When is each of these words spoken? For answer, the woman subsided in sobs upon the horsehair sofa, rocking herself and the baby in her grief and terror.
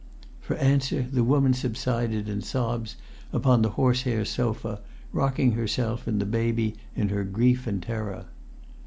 For 0.39 0.55
answer, 0.55 1.03
the 1.03 1.23
woman 1.23 1.53
subsided 1.53 2.27
in 2.27 2.41
sobs 2.41 2.95
upon 3.31 3.61
the 3.61 3.69
horsehair 3.77 4.25
sofa, 4.25 4.81
rocking 5.13 5.51
herself 5.51 6.07
and 6.07 6.19
the 6.19 6.25
baby 6.25 6.75
in 6.95 7.09
her 7.09 7.23
grief 7.23 7.67
and 7.67 7.83
terror. 7.83 8.25